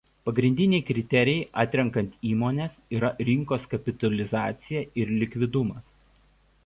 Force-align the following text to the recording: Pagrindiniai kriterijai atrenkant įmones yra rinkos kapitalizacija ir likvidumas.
Pagrindiniai 0.27 0.83
kriterijai 0.85 1.43
atrenkant 1.63 2.09
įmones 2.31 2.79
yra 3.01 3.11
rinkos 3.29 3.69
kapitalizacija 3.75 4.83
ir 5.03 5.13
likvidumas. 5.25 5.85